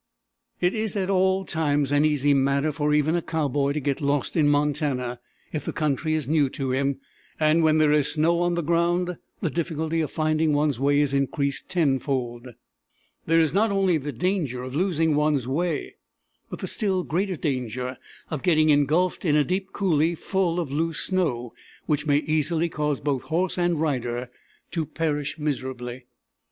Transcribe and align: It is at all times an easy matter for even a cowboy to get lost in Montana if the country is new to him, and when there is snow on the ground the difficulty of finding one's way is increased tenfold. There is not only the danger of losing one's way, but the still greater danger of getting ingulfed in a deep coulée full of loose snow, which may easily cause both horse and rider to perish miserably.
It 0.59 0.73
is 0.73 0.95
at 0.95 1.11
all 1.11 1.45
times 1.45 1.91
an 1.91 2.05
easy 2.05 2.33
matter 2.33 2.71
for 2.71 2.91
even 2.91 3.13
a 3.15 3.21
cowboy 3.21 3.73
to 3.73 3.79
get 3.79 4.01
lost 4.01 4.35
in 4.35 4.49
Montana 4.49 5.19
if 5.53 5.63
the 5.63 5.71
country 5.71 6.15
is 6.15 6.27
new 6.27 6.49
to 6.49 6.71
him, 6.71 6.97
and 7.39 7.61
when 7.61 7.77
there 7.77 7.91
is 7.91 8.13
snow 8.13 8.39
on 8.41 8.55
the 8.55 8.63
ground 8.63 9.17
the 9.41 9.51
difficulty 9.51 10.01
of 10.01 10.09
finding 10.09 10.53
one's 10.53 10.79
way 10.79 11.01
is 11.01 11.13
increased 11.13 11.69
tenfold. 11.69 12.47
There 13.27 13.39
is 13.39 13.53
not 13.53 13.69
only 13.71 13.99
the 13.99 14.11
danger 14.11 14.63
of 14.63 14.73
losing 14.75 15.13
one's 15.13 15.47
way, 15.47 15.97
but 16.49 16.57
the 16.57 16.67
still 16.67 17.03
greater 17.03 17.35
danger 17.35 17.97
of 18.31 18.41
getting 18.41 18.69
ingulfed 18.69 19.23
in 19.23 19.35
a 19.35 19.43
deep 19.43 19.71
coulée 19.71 20.17
full 20.17 20.59
of 20.59 20.71
loose 20.71 20.99
snow, 21.01 21.53
which 21.85 22.07
may 22.07 22.17
easily 22.21 22.69
cause 22.69 22.99
both 22.99 23.21
horse 23.25 23.55
and 23.55 23.79
rider 23.79 24.31
to 24.71 24.87
perish 24.87 25.37
miserably. 25.37 26.05